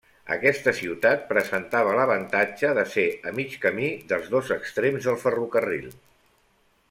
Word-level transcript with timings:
Aquesta 0.35 0.71
ciutat 0.77 1.19
presentava 1.31 1.91
l'avantatge 1.99 2.71
de 2.79 2.85
ser 2.95 3.05
a 3.31 3.35
mig 3.41 3.53
camí 3.67 3.91
dels 4.13 4.31
dos 4.37 4.49
extrems 4.57 5.11
del 5.11 5.19
ferrocarril. 5.27 5.87